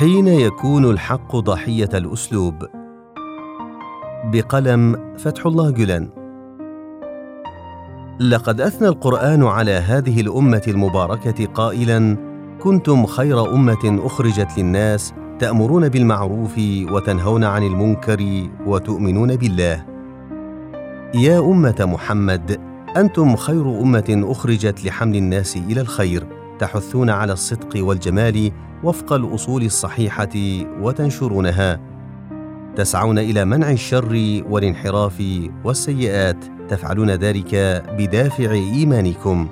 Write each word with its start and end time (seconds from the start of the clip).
حين 0.00 0.28
يكون 0.28 0.90
الحق 0.90 1.36
ضحية 1.36 1.88
الأسلوب. 1.94 2.54
بقلم 4.24 5.14
فتح 5.18 5.46
الله 5.46 5.70
جلان 5.70 6.08
لقد 8.20 8.60
أثنى 8.60 8.88
القرآن 8.88 9.44
على 9.44 9.72
هذه 9.72 10.20
الأمة 10.20 10.62
المباركة 10.68 11.46
قائلا 11.46 12.16
كنتم 12.60 13.06
خير 13.06 13.54
أمة 13.54 14.00
أخرجت 14.06 14.58
للناس 14.58 15.14
تأمرون 15.38 15.88
بالمعروف 15.88 16.58
وتنهون 16.90 17.44
عن 17.44 17.62
المنكر 17.62 18.48
وتؤمنون 18.66 19.36
بالله. 19.36 19.86
يا 21.14 21.38
أمة 21.38 21.76
محمد 21.80 22.60
أنتم 22.96 23.36
خير 23.36 23.80
أمة 23.80 24.24
أخرجت 24.24 24.84
لحمل 24.84 25.16
الناس 25.16 25.56
إلى 25.56 25.80
الخير. 25.80 26.39
تحثون 26.60 27.10
على 27.10 27.32
الصدق 27.32 27.84
والجمال 27.84 28.52
وفق 28.84 29.12
الأصول 29.12 29.62
الصحيحة 29.62 30.28
وتنشرونها. 30.80 31.80
تسعون 32.76 33.18
إلى 33.18 33.44
منع 33.44 33.70
الشر 33.70 34.42
والانحراف 34.50 35.22
والسيئات. 35.64 36.36
تفعلون 36.68 37.10
ذلك 37.10 37.54
بدافع 37.98 38.50
إيمانكم. 38.50 39.48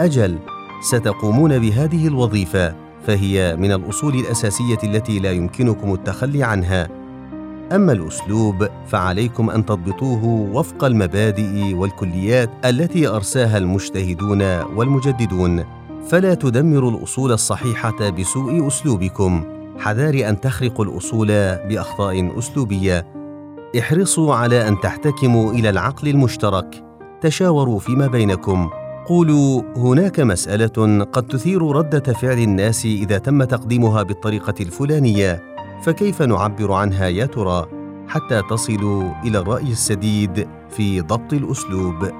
أجل 0.00 0.38
ستقومون 0.82 1.58
بهذه 1.58 2.06
الوظيفة 2.08 2.74
فهي 3.06 3.56
من 3.56 3.72
الأصول 3.72 4.14
الأساسية 4.14 4.78
التي 4.84 5.18
لا 5.18 5.32
يمكنكم 5.32 5.94
التخلي 5.94 6.42
عنها. 6.42 6.88
أما 7.72 7.92
الأسلوب 7.92 8.68
فعليكم 8.86 9.50
أن 9.50 9.66
تضبطوه 9.66 10.24
وفق 10.24 10.84
المبادئ 10.84 11.74
والكليات 11.74 12.50
التي 12.64 13.08
أرساها 13.08 13.58
المجتهدون 13.58 14.42
والمجددون. 14.76 15.79
فلا 16.08 16.34
تدمروا 16.34 16.90
الأصول 16.90 17.32
الصحيحة 17.32 18.10
بسوء 18.10 18.66
أسلوبكم. 18.66 19.44
حذار 19.78 20.28
أن 20.28 20.40
تخرقوا 20.40 20.84
الأصول 20.84 21.28
بأخطاء 21.68 22.38
أسلوبية. 22.38 23.06
احرصوا 23.78 24.34
على 24.34 24.68
أن 24.68 24.80
تحتكموا 24.80 25.52
إلى 25.52 25.70
العقل 25.70 26.08
المشترك. 26.08 26.84
تشاوروا 27.20 27.78
فيما 27.78 28.06
بينكم. 28.06 28.70
قولوا 29.06 29.62
هناك 29.76 30.20
مسألة 30.20 31.04
قد 31.04 31.26
تثير 31.26 31.62
ردة 31.62 32.12
فعل 32.12 32.38
الناس 32.38 32.84
إذا 32.84 33.18
تم 33.18 33.44
تقديمها 33.44 34.02
بالطريقة 34.02 34.54
الفلانية. 34.60 35.42
فكيف 35.82 36.22
نعبر 36.22 36.72
عنها 36.72 37.08
يا 37.08 37.26
ترى؟ 37.26 37.66
حتى 38.08 38.42
تصلوا 38.50 39.12
إلى 39.24 39.38
الرأي 39.38 39.70
السديد 39.72 40.48
في 40.70 41.00
ضبط 41.00 41.32
الأسلوب. 41.32 42.10